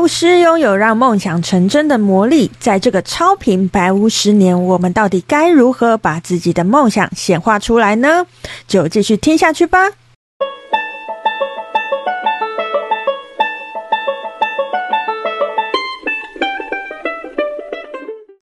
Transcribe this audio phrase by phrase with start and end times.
[0.00, 8.24] 巫师拥有让梦想成真的魔力，在这个超频白巫十年，我们到底该如何把自己的梦想显化出来呢？
[8.66, 9.90] 就继续听下去吧。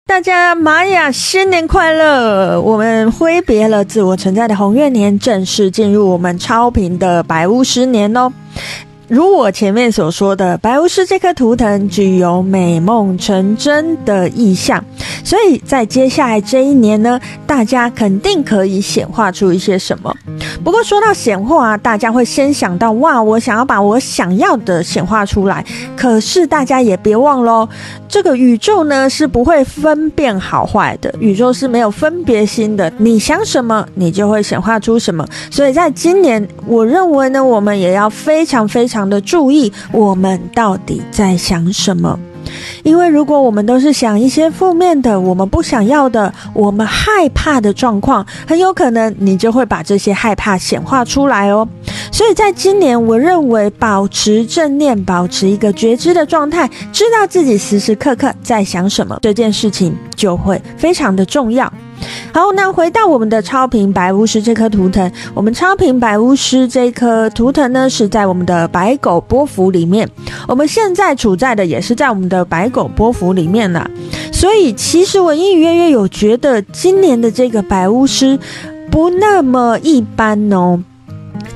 [0.04, 2.60] 大家，玛雅新年快乐！
[2.60, 8.32] 我们挥别了自我存在的红月年，正式进入我们超频的白巫十年哦。
[9.08, 14.84] 如我前面所说的，白巫师这颗图腾具有美梦成真的意象，
[15.22, 20.12] 所以在接下来这一年呢，大家肯定可以显化出一些什么。
[20.64, 25.64] 不过说到显化啊，大家会先想到哇，我想要把我想要的显化出来。
[25.96, 27.68] 可是大家也别忘了，
[28.08, 32.92] 这个宇宙呢是不会分辨好坏的，宇宙是没有分别心的。
[32.98, 35.24] 你想什么，你就会显化出什么。
[35.48, 38.95] 所以在今年，我认为呢，我们也要非常非常。
[38.96, 42.18] 常的注意，我们到底在想什么？
[42.82, 51.68] 因为如果我们都是想一些负面的、我们不想要的、我们害怕的状况，很有可能你就会把这些害怕显化出来哦。
[52.10, 61.70] 所以在今年，我认为保持正念，保持一个觉知的状态，知道自己时时刻刻在想什么，这件事情就会非常的重要。
[62.32, 70.08] 好，那回到我们的超频白巫师这颗图腾，我们超频白巫师这颗图腾呢，是在我们的白狗波幅里面。
[70.46, 73.88] 我们现在处在的也是在我们的白狗波幅里面呢。
[74.32, 78.38] 所以，其实我隐隐约约有觉得，今年的这个白巫师
[78.90, 80.82] 不那么一般哦。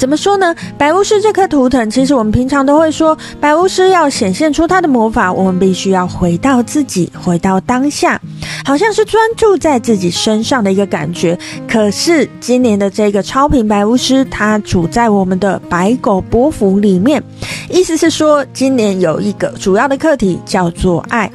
[0.00, 0.56] 怎么说呢？
[0.78, 8.18] 白巫师这颗图腾，其实我们平常都会说，白巫师要显现出他的魔法，我们必须要回到自己，回到当下，
[8.64, 11.38] 好像是专注在自己身上的一个感觉。
[11.68, 17.22] 可是今年的这个超频白巫师，它处在我们的白狗波幅里面，
[17.68, 21.30] 意思是说，今年有一个主要的课题叫做爱。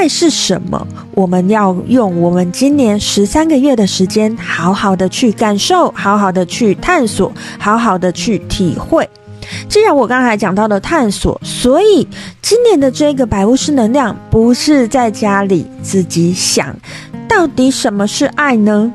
[0.00, 0.86] 爱是什么？
[1.12, 9.06] 我们要用我们今年十三个月的时间，好好的去感受，好好的去探索，好好的去体会。
[9.68, 12.08] 既然我刚才讲到了探索，所以
[12.40, 16.74] 今年的这个白巫师能量，不是在家里自己想，
[17.28, 18.90] 到底什么是爱呢？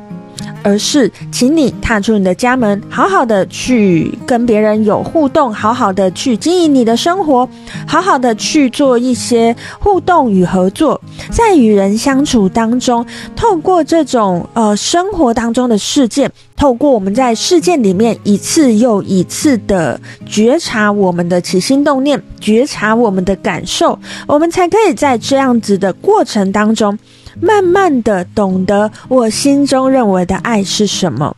[0.65, 7.47] 而是，请你踏出你的家门，好好的去跟别人有互动，好好的去经营你的生活，
[7.85, 10.99] 好好的去做一些互动与合作，
[11.29, 13.05] 在与人相处当中，
[13.35, 26.97] 透过这种呃生活当中的事件，透过我们在事件里面一次又一次的觉察我们的起心动念，觉察我们的感受，我们才可以在这样子的过程当中。
[27.41, 31.35] 慢慢的懂得我心中认为的爱是什么。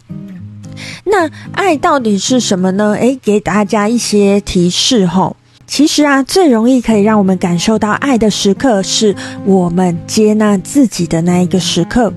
[1.06, 2.94] 那爱到底是什么呢？
[2.94, 5.36] 诶，给大家一些提示吼。
[5.66, 12.14] 其实啊，最容易可以让我们感受到爱的时刻，是我们接纳自己的那一个时刻。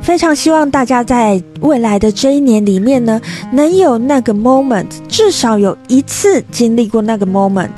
[0.00, 3.20] 非常希望大家在未来的这一年里面呢，
[3.52, 7.70] 能有那个 moment，至少有一次经历过那个 moment，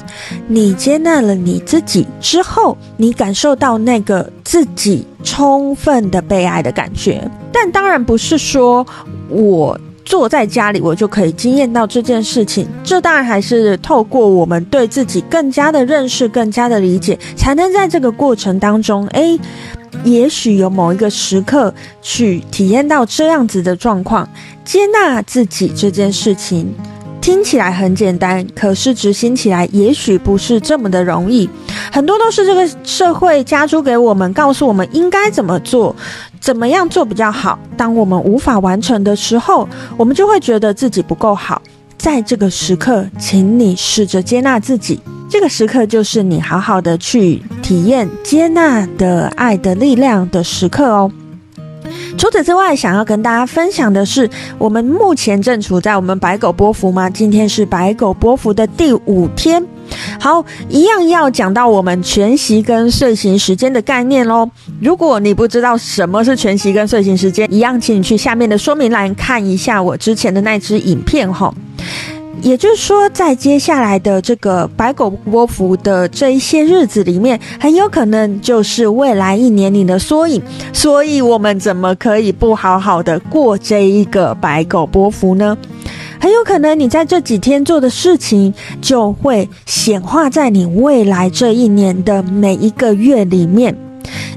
[0.46, 7.22] 你接纳了你自己之后，你感受到那个自己充分的被爱的感觉。
[7.52, 8.86] 但当然不是说
[9.28, 19.38] 我坐在家里我就可以经验到这件事情，这当然还是透过我们对自己更加的认识、更加的理解，才能在这个过程当中，诶。
[20.04, 24.26] 也许有某一个时刻去体验到这样子的状况，
[24.64, 26.72] 接纳自己这件事情
[27.20, 31.48] 听起来很简单，可是执行起来也许不是这么的容易。
[31.98, 35.92] 很多都是这个社会加诸给我们，告诉我们应该怎么做，
[36.38, 37.58] 怎么样做比较好。
[37.76, 41.60] 当我们无法完成的时候，我们就会觉得自己不够好。
[41.96, 45.00] 在这个时刻，请你试着接纳自己。
[45.28, 51.10] 这个时刻就是你好好的去体验接纳的爱的力量的时刻哦。
[52.16, 57.10] 除此之外，想要跟大家分享的是，我们目前正处在我们白狗波符吗？
[57.10, 59.66] 今天是白狗波符的第五天。
[60.18, 64.48] 好，一样要讲到我们全息跟睡行时间的概念喽。
[64.80, 71.54] 如果你不知道什么是全息跟睡行时间，一样，请你去下面的说明栏看一下我之前的那支影片哈。
[72.40, 80.40] 也就是说，在接下来的这个白狗波幅的这一些日子里面，很有可能就是未来一年里的缩影。
[80.72, 85.56] 所以，我们怎么可以不好好的过这一个白狗波幅呢？
[86.20, 93.76] 很有可能，你在这几天做的事情，就会显化在你未来这一年的每一个月里面。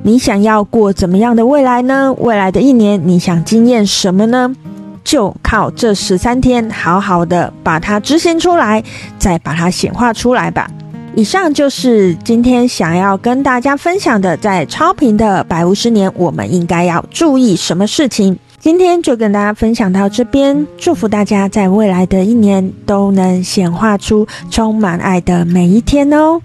[0.03, 2.13] 你想要过怎么样的未来呢？
[2.19, 4.55] 未来的一年，你想经验什么呢？
[5.03, 8.83] 就靠这十三天，好好的把它执行出来，
[9.17, 10.69] 再把它显化出来吧。
[11.15, 18.37] 以上就是今天想要跟大家分享的，在超频的百五十年，我们应该要注意什么事情。
[18.61, 26.39] 今天就跟大家分享到这边，祝福大家在未来的一年都能显化出充满爱的每一天哦。